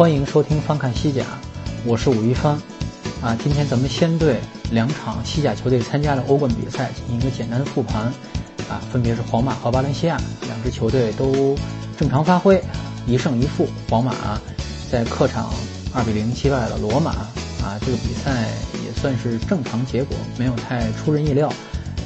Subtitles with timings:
[0.00, 1.26] 欢迎收听翻看西甲，
[1.84, 2.54] 我是武一帆。
[3.20, 8.04] 啊，今天咱们先对两场西甲球队参加的欧冠比赛进行一个简单的复盘。
[8.70, 11.54] 啊，分别是皇马和巴伦西亚两支球队都
[11.98, 12.64] 正常发挥，
[13.06, 13.68] 一胜一负。
[13.90, 14.14] 皇马
[14.90, 15.52] 在客场
[15.92, 17.10] 二比零击败了罗马。
[17.62, 18.48] 啊，这个比赛
[18.82, 21.52] 也算是正常结果，没有太出人意料。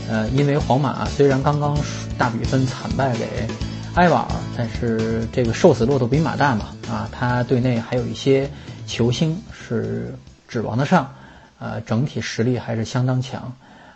[0.09, 1.79] 呃，因为皇马虽然刚刚
[2.19, 3.47] 大比分惨败给。
[3.95, 8.51] 埃瓦尔，但是这个瘦死骆驼比马大嘛，啊，他队内还有一些
[8.89, 10.13] 球星是
[10.49, 11.15] 指望得上，
[11.61, 13.53] 呃，整体实力还是相当强，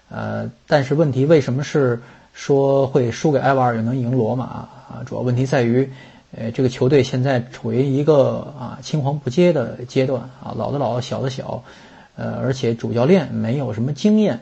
[0.08, 2.00] 呃，但是问题为什么是
[2.32, 5.02] 说会输给埃瓦尔又能赢罗马啊？
[5.04, 5.90] 主要问题在于，
[6.30, 11.64] 呃，这个球队现在处于一个啊青黄不接的阶段啊，老的老，小的小，
[12.14, 14.38] 呃，而且主教练没有什么经验。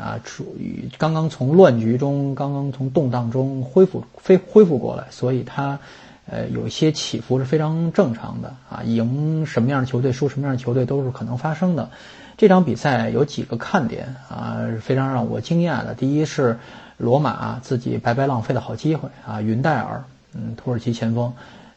[0.00, 5.78] 啊，处于刚刚从乱局中，刚刚从动荡中恢复，恢恢复过来，所以他，
[6.24, 8.82] 呃，有一些起伏是非常正常的啊。
[8.82, 11.90] 赢什么样的球队，输什么样的球队都是可能发生的。
[12.38, 15.94] 这场比赛有几个看点啊，非常让我惊讶的。
[15.94, 16.58] 第一是
[16.96, 21.30] 罗马自己白白浪费的好机会啊，云戴尔，嗯，土耳其前锋，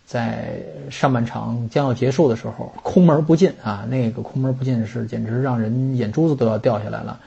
[0.05, 7.19] 在上半场将要结束的时候空门不进啊，那个空门不进是简直让人眼珠子都要掉下来了。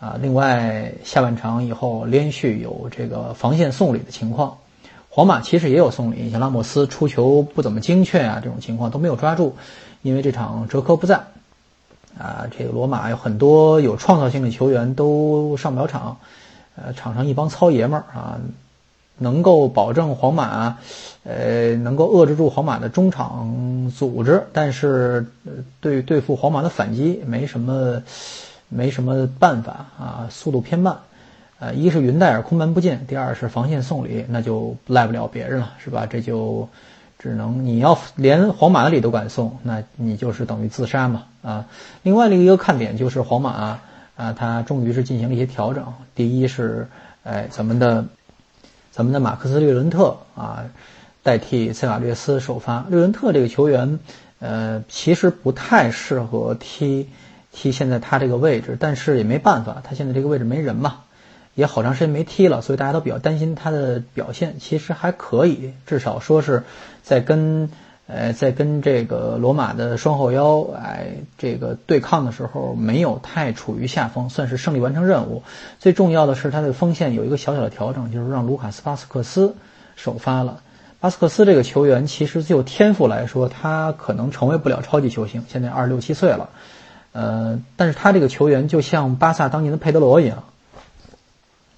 [0.00, 4.56] 啊，另外下半场以后连续有这个防线送礼的情况，
[5.10, 9.56] 皇马其实也有送礼，像拉莫斯出球不怎么精确啊，这种情况都没有抓住，
[10.00, 11.16] 因为这场哲科不在，
[12.18, 16.16] 啊，这个罗马有很多有创造性的球员都上不了场，
[16.76, 18.40] 呃，场上一帮糙爷们儿啊，
[19.18, 20.78] 能够保证皇马，
[21.24, 25.26] 呃，能够遏制住皇马的中场组织，但是
[25.82, 28.02] 对对付皇马的反击没什么。
[28.70, 30.96] 没什么办法啊，速度偏慢，
[31.58, 36.06] 呃，一是云戴尔空门不进，第二是防线送礼，那就赖不了别人了，是吧？
[36.06, 36.68] 这就
[37.18, 41.66] 只能你要连皇马的礼都敢送，那你就是等于自杀嘛啊！
[42.02, 45.84] 另外的一个看点就是皇马啊，他终于是进行了一些调整。
[46.14, 46.88] 第一是，
[47.24, 48.06] 哎，咱们的
[48.92, 50.64] 咱们的马克思略伦特啊，
[51.22, 52.86] 代替塞瓦略斯首发。
[52.88, 53.98] 略伦特这个球员，
[54.38, 57.08] 呃，其实不太适合踢。
[57.52, 61.00] 踢现在他这个位置，但是也没办法，他现在这个位置没人嘛，
[61.54, 64.56] 也好长时间没踢了，所以大家都比较担心他的表现。
[64.60, 66.62] 其实还可以，至少说是
[67.02, 67.70] 在跟
[68.06, 75.42] 呃在跟这个罗马的双后腰哎这个对抗的时候，没有太处于下风，算是胜利完成任务。
[75.78, 79.56] 最重要的是他的锋线有一个小小的调整，就是让卢卡斯巴斯克斯
[79.96, 80.62] 首发了。
[81.00, 86.50] 巴斯克斯这个球员其实就天赋来说，他可能成为不了超级球星，现在二十六七岁了。
[87.12, 90.44] 呃，但是他这个球员就像巴萨当年的佩德罗一样，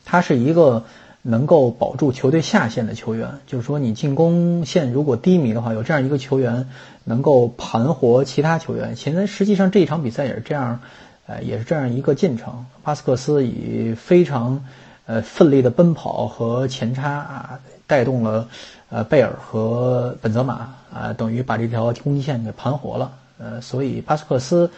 [0.05, 0.85] 他是一个
[1.23, 3.39] 能够保住球队下线的球员。
[3.47, 6.69] 就是说，你进攻线如果低迷的话，有这样一个球员
[7.05, 8.95] 能够盘活其他球员。
[8.95, 10.81] 现在实际上这一场比赛也是这样，
[11.27, 12.67] 呃，也是这样一个进程。
[12.83, 14.63] 巴斯克斯以非常
[15.07, 18.49] 呃奋力的奔跑和前插啊，带动了
[18.91, 23.13] 呃贝尔和本泽马啊，等于把这条攻击线给盘活了。
[23.39, 24.71] 呃，所以巴斯克斯。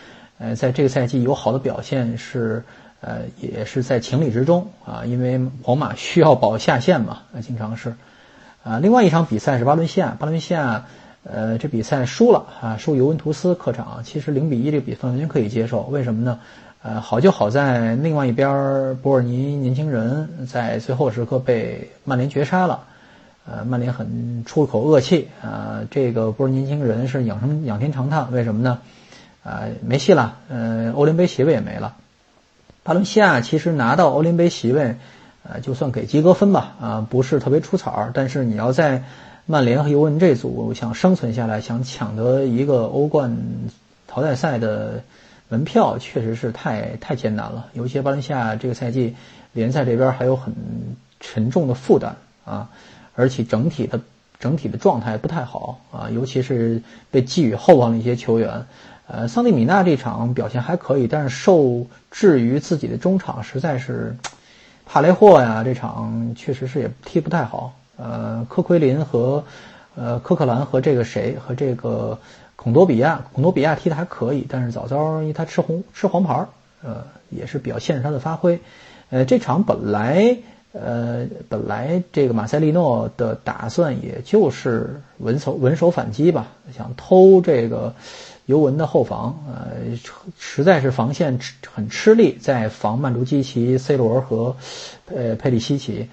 [0.44, 2.62] 呃，在这个赛季有好的表现是，
[3.00, 7.94] 呃，也是在情理之中啊，因为皇马需要保下线嘛，呃，经常是，
[8.62, 10.84] 啊，另外一场比赛是巴伦西亚，巴伦西亚，
[11.22, 16.38] 呃，这比赛输了啊，输尤文图斯客场，其实零比一这个比分完全可以接受，为什么呢？
[16.82, 22.84] 呃，好就好在另外一边博尔尼年轻人在最后时刻被曼联绝杀了，
[23.46, 28.80] 呃，曼联很出口恶气啊，这个博尔年轻人是仰生仰天长叹，为什么呢？
[29.44, 31.94] 啊，没戏了，呃，欧联杯席位也没了。
[32.82, 34.96] 巴伦西亚其实拿到欧联杯席位，
[35.42, 38.10] 呃，就算给及格分吧，啊，不是特别出彩儿。
[38.14, 39.04] 但是你要在
[39.44, 43.36] 曼联和尤文这组想生存下来，想抢得一个欧冠
[44.08, 45.02] 淘汰赛的
[45.50, 47.66] 门票，确实是太太艰难了。
[47.74, 49.14] 尤其巴伦西亚这个赛季
[49.52, 50.54] 联赛这边还有很
[51.20, 52.16] 沉重的负担
[52.46, 52.70] 啊，
[53.14, 54.00] 而且整体的
[54.40, 56.80] 整体的状态不太好啊，尤其是
[57.10, 58.64] 被寄予厚望的一些球员。
[59.06, 64.16] 呃，桑蒂米纳这场表现还可以，但是受制于自己的中场，实在是
[64.86, 67.74] 帕雷霍呀，这场确实是也踢不太好。
[67.96, 69.44] 呃，科奎林和
[69.94, 72.18] 呃科克兰和这个谁和这个
[72.56, 76.46] 孔多比亚，孔多比亚踢的还可以，但是早早因为他吃红吃黄牌，
[76.82, 78.58] 呃，也是比较限制他的发挥。
[79.10, 80.38] 呃，这场本来
[80.72, 87.94] 呃本来这个马塞利诺的打算也就是稳守稳守反击吧，想偷这个
[88.46, 89.98] 尤文的后防，呃，
[90.38, 91.38] 实在是防线
[91.72, 94.56] 很吃力，在防曼朱基奇、C 罗和
[95.06, 96.08] 呃佩里西奇，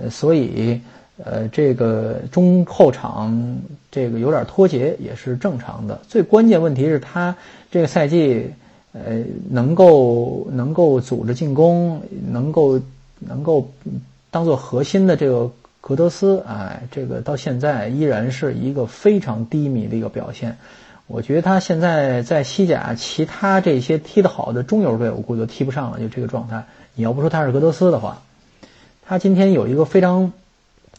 [0.00, 0.80] 呃，所以。
[1.24, 3.58] 呃，这个中后场
[3.90, 5.98] 这个有点脱节也是正常的。
[6.06, 7.34] 最关键问题是他
[7.70, 8.50] 这个赛季，
[8.92, 12.78] 呃，能够能够组织进攻，能够
[13.18, 13.66] 能够
[14.30, 15.50] 当做核心的这个
[15.80, 20.54] 格德斯，哎，这个到现在依然是一个非常低迷的一个表现。
[21.06, 26.64] 我觉得他现在在西甲其他这些踢得好的中游队，我估计都踢不上了，就这个状态。
[26.94, 28.22] 你要不说他是格德斯的话，
[29.06, 30.32] 他今天有一个非常。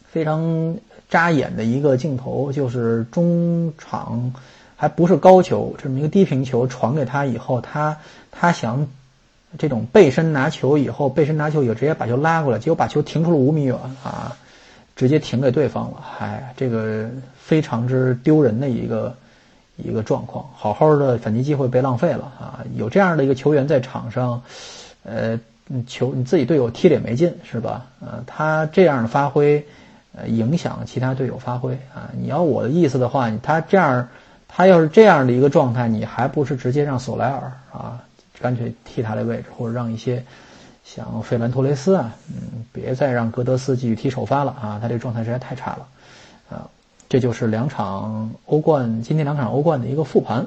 [0.10, 0.78] 非常
[1.10, 4.34] 扎眼的一个镜头，就是中场
[4.76, 7.98] 还不是高球，这么一个低平球传给他以后，他
[8.32, 8.88] 他想
[9.60, 14.36] 这种背身拿球以后，背身拿球以后直接把球拉过来，结果把球停出了五米远啊，
[14.96, 16.04] 直接停给对方了。
[16.20, 17.08] 哎，这个
[17.38, 19.16] 非常之丢人的一个
[19.78, 22.60] 一个状况，好好的反击机会被浪费了啊！
[22.76, 24.42] 有这样的一个球员在场上，
[25.04, 25.40] 呃，
[25.88, 27.86] 球你自己队友踢的也没劲是吧？
[28.02, 29.66] 呃，他这样的发挥。
[30.20, 32.10] 呃，影响其他队友发挥啊！
[32.18, 34.08] 你要我的意思的话，他这样，
[34.48, 38.02] 他要是这样的一个状态，你还不是直接让索莱尔啊，
[38.42, 40.24] 干脆替他的位置，或者让一些
[40.84, 44.80] 像费兰托雷斯啊，嗯，别再让格德斯继续踢首发了啊！
[44.82, 45.86] 他这个状态实在太差了！
[47.10, 50.46] 这就是两场欧冠，今天两场欧冠的一个复盘。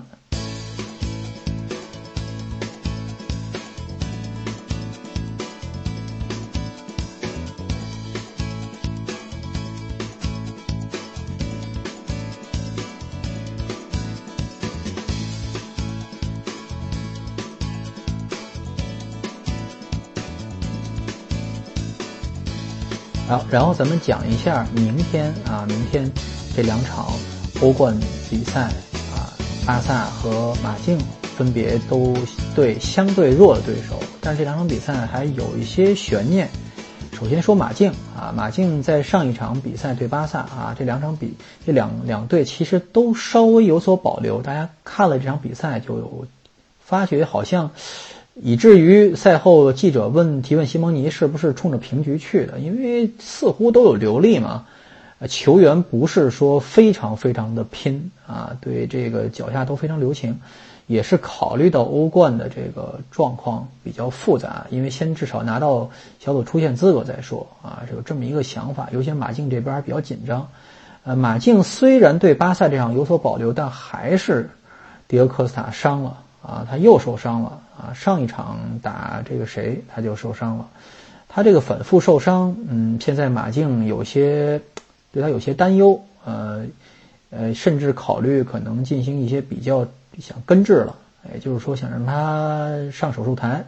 [23.26, 26.10] 好，然后咱们讲一下明天啊，明天
[26.56, 27.06] 这两场
[27.62, 27.96] 欧冠
[28.28, 28.62] 比赛
[29.14, 29.32] 啊，
[29.66, 30.98] 巴萨和马竞
[31.36, 32.14] 分别都
[32.54, 36.48] 对相对弱的对手，但是这两场比赛还有一些悬念。
[37.12, 41.34] 首先说马竞啊，马竞在上一场比赛对巴萨啊，这两场比
[41.66, 44.40] 这两两队其实都稍微有所保留。
[44.40, 46.26] 大家看了这场比赛就有
[46.84, 47.70] 发觉，好像。
[48.42, 54.64] 以至于赛后记者问提问西蒙尼是不是冲着平局去的，因为似乎都有流利嘛，
[55.28, 60.38] 球员不是说非常非常的拼啊，对这个脚下都非常留情，
[60.86, 68.88] 也是考虑到欧冠的这个状况比较复杂，因为先至少拿到小组出线资格再说啊，有这么一个想法。
[68.92, 70.48] 尤其马竞这边比较紧张，
[71.04, 74.50] 呃，马竞虽然对巴萨这场有所保留，但还是
[75.06, 76.16] 迪俄科斯塔伤了。
[76.42, 77.92] 啊，他又受伤了啊！
[77.92, 80.66] 上一场打这个谁，他就受伤了。
[81.28, 84.58] 他这个反复受伤，嗯，现在马竞有些
[85.12, 86.66] 对他有些担忧，呃
[87.30, 89.86] 呃，甚至考虑可能进行一些比较
[90.18, 90.96] 想根治了，
[91.32, 93.64] 也就是说想让他上手术台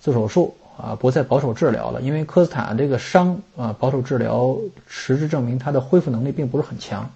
[0.00, 2.00] 做手术啊，不再保守治疗了。
[2.02, 4.56] 因为科斯塔这个伤啊，保守治疗
[4.86, 7.10] 实质证明他的恢复能力并不是很强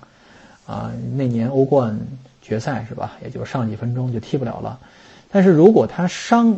[0.66, 0.92] 啊。
[1.14, 1.98] 那年欧冠。
[2.46, 3.16] 决赛是吧？
[3.24, 4.78] 也就上几分钟就踢不了了。
[5.32, 6.56] 但是如果他伤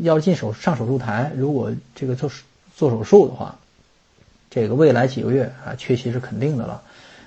[0.00, 2.30] 要进手上手术台，如果这个做
[2.74, 3.58] 做手术的话，
[4.50, 6.82] 这个未来几个月啊缺席是肯定的了。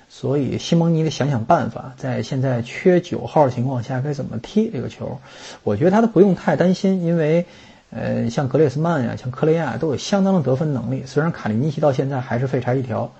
[0.09, 5.19] 所以西蒙尼得想想办法，在现在缺九号情况下该怎么踢这个球。
[5.63, 7.45] 我觉得他都不用太担心，因为
[7.89, 11.03] 呃像格列斯曼呀、像科雷亚都有相当的得分能力。
[11.07, 13.13] 虽然卡利尼奇到现在还是废柴一条，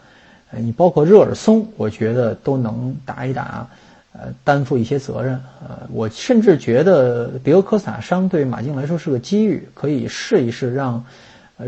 [0.52, 3.70] 呃你包括热尔松，我觉得都能打一打。
[4.16, 5.42] 呃，担负一些责任。
[5.68, 11.06] 呃，我甚至觉得迪欧科斯塔伤对马竞来说是个机遇，可以试一试让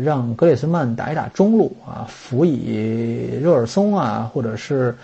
[0.02, 4.96] 让格列斯曼打一打中路啊，辅以热尔松啊，或者是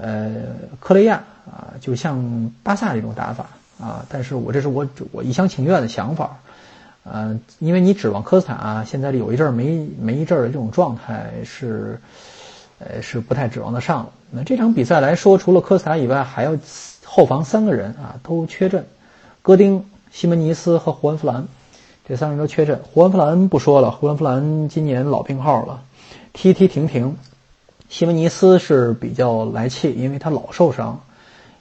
[0.00, 0.34] 呃
[0.80, 3.46] 克雷亚啊，就像巴萨这种打法
[3.80, 4.04] 啊。
[4.08, 6.38] 但是我这是我我一厢情愿的想法，
[7.04, 12.00] 呃，因为你指望科斯塔啊现在有一阵儿没没一阵儿的这种状态是。
[12.80, 14.10] 呃，是不太指望得上了。
[14.32, 16.58] 那这场比赛来说，除了科斯塔以外，还有
[17.04, 18.84] 后防三个人啊都缺阵，
[19.42, 21.46] 戈丁、西门尼斯和胡安·弗兰，
[22.06, 22.80] 这三个人都缺阵。
[22.82, 25.82] 胡安·弗兰不说了，胡安·弗兰今年老病号了，
[26.32, 27.16] 踢踢停停。
[27.88, 31.00] 西门尼斯是比较来气，因为他老受伤，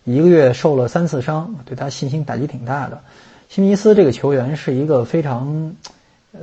[0.04, 3.02] 一个月受了三次伤，对他信心打击挺大的。
[3.50, 5.76] 西门尼斯这个球员是一个非常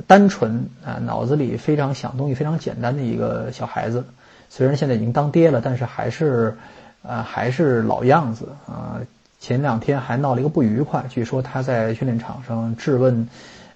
[0.07, 4.05] 单纯啊，脑子里非常想东西非常简单的一个小孩子。
[4.49, 6.57] 虽然现在已经当爹了，但是还是，
[7.03, 9.01] 呃，还是老样子啊。
[9.39, 13.27] 前两天还闹了一个不愉快，据说他在训练场上质问，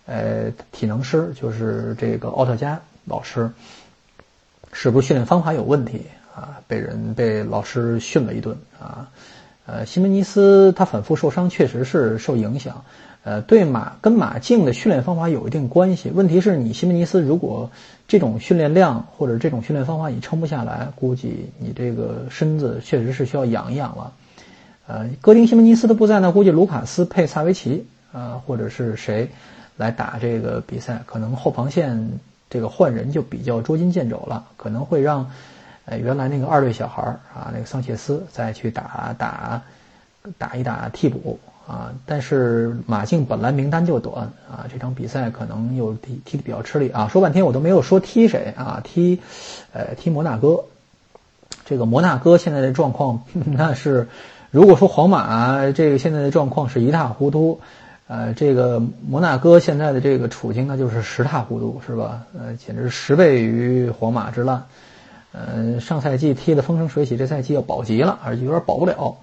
[0.06, 3.50] 呃，体能师就是这个奥特加老师，
[4.72, 6.62] 是不是训练方法有问题啊？
[6.68, 9.10] 被人被老师训了一顿啊。
[9.66, 12.84] 呃，西门尼斯他反复受伤，确实是受影响。
[13.24, 16.12] 呃，对马跟马竞的训练方法有一定关系。
[16.14, 17.72] 问题是你西门尼斯如果
[18.08, 24.14] 这种训练量或者这种训练方法你撑不下来，估计你这个身子确实是需要养一养了。
[24.86, 29.32] 呃，戈丁西门尼斯的不在呢，估计卢卡斯配萨维奇啊，或者是谁
[29.78, 35.30] 来打这个比赛，可能后防线这个换人就比较捉襟见肘了，可能会让。
[35.88, 39.62] 呃，原来那个二队小孩儿啊，那个桑切斯再去打打
[40.40, 47.08] 打一打替补啊，但是马竞本来名单就短啊，这场比赛可能又踢踢的比较吃力啊。
[47.08, 49.22] 说半天我都没有说踢谁啊，踢
[49.74, 50.64] 呃踢摩纳哥。
[51.66, 54.08] 这个摩纳哥现在的状况 那是，
[54.50, 57.62] 如果说皇马这个现在的状况是一塌糊涂，
[58.08, 62.22] 呃，这个摩纳哥现在的这个处境那就是十塌糊涂是吧？
[62.38, 64.64] 呃，简直十倍于皇马之烂。
[65.32, 69.18] 呃，上赛季踢得风生水起，这赛季要保级了，而且有点保不了。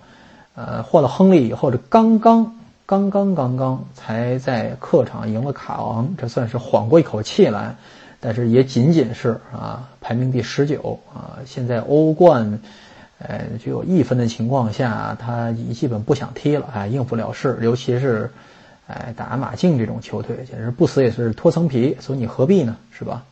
[0.55, 7.77] 呃，换了亨利以后，这刚刚刚刚刚刚才在客场赢了卡昂，这算是缓过一口气来，
[8.21, 11.39] 但是也仅仅是啊，排名第十九啊。
[11.47, 12.59] 现在欧冠，
[13.19, 17.59] 呃，只有一分的情况下，他基本不想踢了啊，应付了事。
[17.63, 18.31] 尤其是，
[18.93, 22.77] 哎，打马竞这种球队，简直不死也是脱层皮，所以你何必呢？
[22.91, 23.25] 是吧？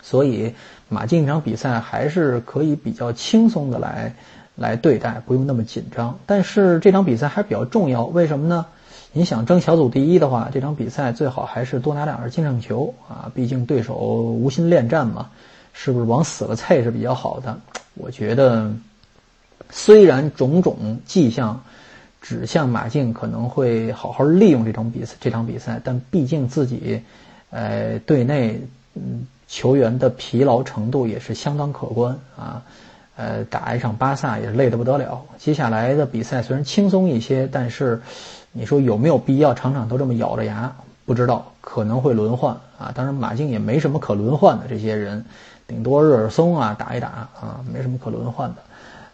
[0.00, 0.54] 所以
[0.88, 4.14] 马竞这场比赛还是可以比较轻松的来
[4.56, 6.18] 来对待，不用那么紧张。
[6.26, 8.66] 但是这场比赛还比较重要，为什么呢？
[9.12, 13.30] 你想争小组第一的话，这场比赛最好还是多拿两个净胜球啊！
[13.34, 15.28] 毕竟对手无心恋战嘛，
[15.74, 17.60] 是不是往死了菜是比较好的？
[17.92, 18.72] 我觉得，
[19.68, 21.62] 虽然种种迹象
[22.22, 27.02] 指向马竞可能会好好利用这场比赛，这场比赛，但毕竟自己，
[27.50, 28.62] 呃，队内
[28.94, 29.26] 嗯。
[29.48, 32.62] 球员的疲劳程度也是相当可观啊，
[33.16, 35.26] 呃，打一场巴萨也是累得不得了。
[35.36, 38.00] 接下来的比赛虽然轻松一些，但是
[38.52, 40.74] 你说有没有必要场场都这么咬着牙？
[41.04, 42.92] 不知道，可能会轮换啊。
[42.94, 45.22] 当然，马竞也没什么可轮换的，这些人
[45.66, 48.62] 顶多热尔松啊打一打啊，没什么可轮换的。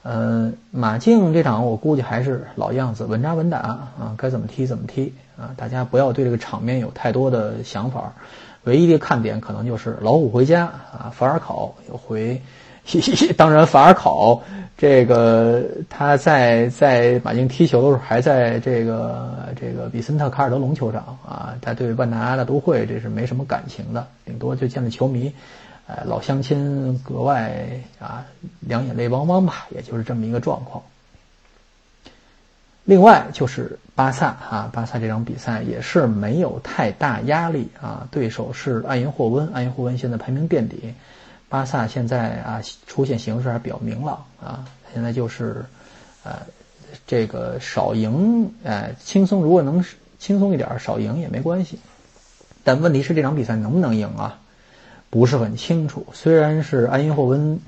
[0.08, 8.10] 呃，马竞这场我估计还是老样子，稳扎稳打啊，该怎么踢怎么踢啊，大家不要对这个场面有太多的想法。
[8.64, 12.40] 唯一的看点可能就是老虎回家啊，法尔考又回。
[13.36, 14.42] 当然，法尔考
[14.78, 25.30] 这个他在在马竞踢球的时候，还在这个这个比森特卡尔德隆球场啊，他对万达大都会这是没什么感情的，顶多就见了球迷，
[25.88, 28.26] 呃，老乡亲格外啊
[28.60, 30.84] 两眼泪汪汪吧，也就是这么一个状况。
[32.84, 40.92] 另外就是巴萨啊，巴萨这场比赛也是没有太大压力啊，对手是埃因霍温，埃因霍温现在排名垫底，
[41.48, 45.64] 巴萨现在啊出现形势还比较明朗啊，现在就是，
[46.22, 46.40] 呃，
[47.06, 49.82] 这个少赢，呃，轻松，如果能
[50.18, 51.78] 轻松一点少赢也没关系，
[52.62, 54.38] 但问题是这场比赛能不能赢啊？
[55.10, 56.06] 不是很清楚。
[56.12, 57.58] 虽然是埃因霍温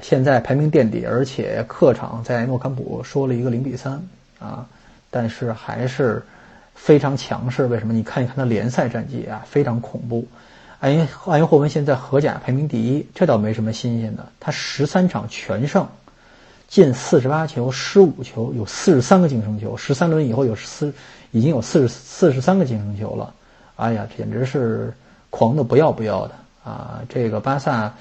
[0.00, 4.02] 现在排名垫底，而且客场在诺坎普说了一个零比三。
[4.38, 4.64] 啊，
[5.10, 6.22] 但是还是
[6.72, 7.66] 非常强势。
[7.66, 7.92] 为什么？
[7.92, 10.24] 你看一看他联赛战绩啊，非常恐怖。
[10.78, 14.24] 埃因埃因霍温现在荷甲排名第一，这倒没什么新鲜的。
[14.38, 15.88] 他十三场全胜，
[16.68, 19.76] 进四十八球，失五球，有四十三个净胜球。
[19.76, 20.94] 十三轮以后有四，
[21.32, 23.34] 已经有四十四十三个净胜球了。
[23.74, 24.94] 哎呀，简直是
[25.30, 26.34] 狂的不要不要的。
[26.68, 27.94] 啊，这个巴萨，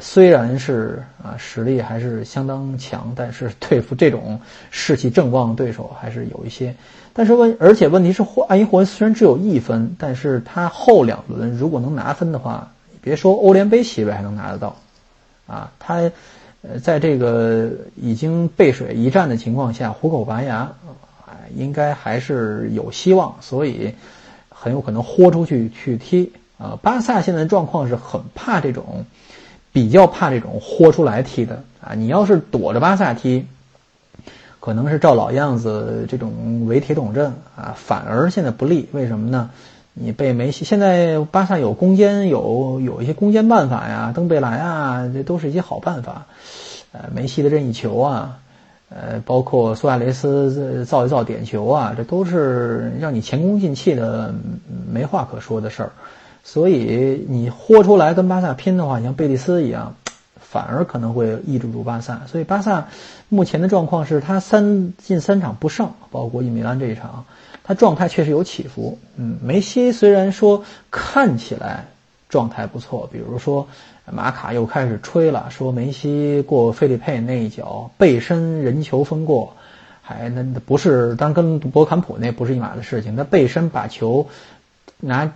[0.00, 4.40] 虽然是啊实力还是相当强，但是对付这种
[4.72, 6.74] 士气正旺的对手还是有一些。
[7.12, 14.74] 但是问，而且问题是，霍埃因霍恩虽然只有一分，但是他后两轮如果能拿分的话，别说欧联杯席位还能拿得到，
[15.46, 16.10] 啊，他
[16.62, 20.72] 呃在这个已经背水一战的情况下，虎口拔牙，
[21.28, 23.94] 哎，应该还是有希望，所以
[24.48, 26.32] 很有可能豁出去去踢。
[26.58, 29.04] 啊，巴萨现在状况是很怕这种，
[29.72, 31.94] 比较怕这种豁出来踢的啊！
[31.94, 33.46] 你要是躲着巴萨踢，
[34.58, 38.88] 可能是照老样子这种围铁桶阵啊，反而现在不利。
[38.92, 39.50] 为什么呢？
[40.00, 46.26] 你被梅西现在巴萨有攻坚，有有一些攻坚办法呀，登贝莱啊，这都是一些好办法。
[46.92, 48.38] 呃，梅西的任意球啊，
[48.88, 54.34] 呃，包括苏亚雷斯造一造点球啊，这都是让你前功尽弃的，
[54.90, 55.92] 没话可说的事儿。
[56.48, 59.94] 所以你豁出来跟巴萨拼的话，你像贝蒂斯一样，
[60.40, 62.22] 反而可能会抑制住巴萨。
[62.26, 62.88] 所以巴萨
[63.28, 67.26] 目前的状况是他三进三场不胜，包括国际米兰这一场，
[67.64, 68.98] 他状态确实有起伏。
[69.16, 71.84] 嗯，梅西虽然说看起来
[72.30, 73.68] 状态不错，比如说
[74.10, 79.52] 马卡又开始吹了，说梅西过费利佩那一脚背身人球分过。
[80.00, 83.16] 还那不是，当跟博坎普那不是一码的事情。
[83.16, 84.26] 他背身把球
[85.00, 85.30] 拿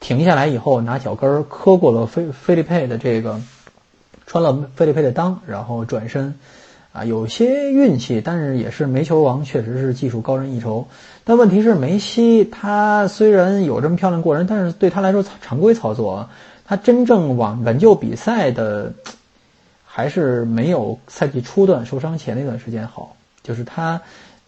[0.00, 3.40] 停下来以后，拿脚跟磕过了菲菲利佩的这个，
[4.26, 6.34] 穿了菲利佩的裆，然后转身，
[6.92, 10.86] 啊，有些运气，但是也是梅球王，确实是技术高人一筹。
[11.24, 16.28] 但问题是梅西他虽然有这么漂亮过人，但是对他来说常规操作，
[16.64, 18.92] 他真正往挽救比赛的，
[19.84, 23.16] 还是没有赛季初段受伤前那段时间好。
[23.42, 24.02] 就是他，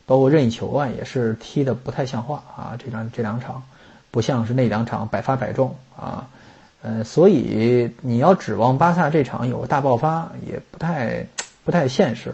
[0.07, 2.77] 包括任意球啊，也是踢的不太像话啊。
[2.79, 3.63] 这两这两场，
[4.11, 6.29] 不像是那两场百发百中啊。
[6.81, 11.27] 呃，所以你要指望巴萨这场有个大爆发，也不太
[11.65, 12.33] 不太现实。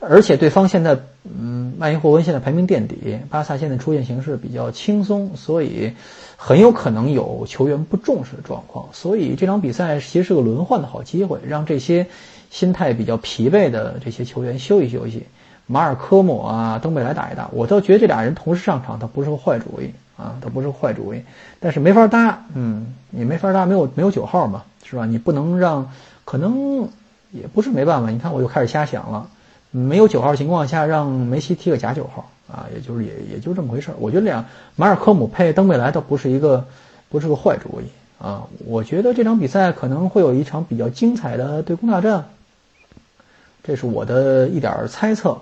[0.00, 5.92] 而且对方现在，嗯，曼因霍温现在排名垫底，巴萨现在出现形势比较轻松，所以
[6.36, 8.88] 很有可能有球员不重视的状况。
[8.92, 12.06] 所以这场比赛其实是个轮换的好机会，让这些
[12.50, 15.26] 心态比较疲惫的这些球员休息休息。
[15.66, 21.22] 马尔科姆啊，登贝莱打一打，我倒觉得这俩人同时上场，他不是个坏主意啊，他不是坏主意。
[21.60, 25.06] 但是没法搭，嗯，你没法搭，没有没有九号嘛，是吧？
[25.06, 25.90] 你不能让，
[26.24, 26.88] 可能
[27.30, 28.10] 也不是没办法。
[28.10, 29.28] 你看，我又开始瞎想了，
[29.70, 33.94] 没有九号情况下，让梅西踢个假九号啊，也就是也也就这么回事儿。
[33.98, 34.44] 我觉得俩
[34.74, 36.66] 马尔科姆配登贝莱倒不是一个，
[37.08, 37.84] 不是个坏主意
[38.20, 38.48] 啊。
[38.66, 42.24] 我觉得这场比赛可能会有一场比较精彩的对攻大战，
[43.62, 45.38] 这是我的一点猜测。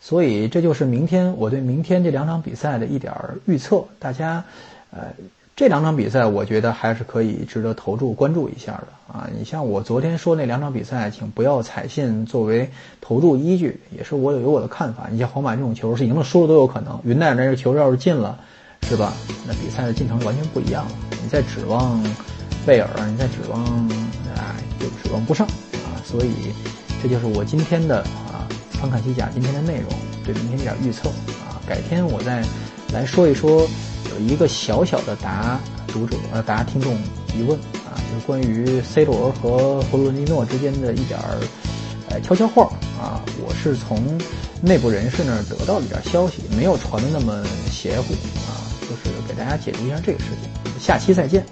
[0.00, 3.84] 所以这就是明天我对明天这两场比赛的一点儿预测。
[3.98, 4.44] 大家，
[4.90, 5.08] 呃，
[5.56, 9.28] 这两场比赛我觉得还是可以值得投注关注一下的啊。
[9.36, 15.08] 你像我昨天说那两场比赛，请不要采信作为投注依据，也是我有我的看法。
[15.10, 18.38] 你像皇马这种球是赢了输了都有可能，云奈那个球要是进了，
[18.82, 19.12] 是吧？
[19.46, 20.92] 那比赛的进程完全不一样了。
[21.22, 22.00] 你再指望
[22.64, 23.60] 贝尔，你再指望
[24.36, 25.98] 啊，就指望不上啊。
[26.04, 26.32] 所以
[27.02, 28.46] 这就是我今天的啊。
[28.80, 29.90] 翻看西甲今天的内容，
[30.24, 31.08] 对明天一点预测
[31.46, 32.44] 啊，改天我再
[32.92, 33.68] 来说一说，
[34.10, 36.94] 有一个小小的答读者呃答听众
[37.34, 41.40] 疑问啊，就是关于 C 罗和弗洛伦蒂诺之间的一点儿
[42.08, 44.18] 呃悄悄话啊，我是从
[44.62, 48.14] 内部人士那儿得到一点消息，没有传的那么邪乎
[48.46, 51.44] 啊，就是给大家解读一下这个事情，下期再见。